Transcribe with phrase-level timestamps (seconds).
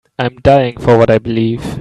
[0.17, 1.77] I'm dying for what I believe.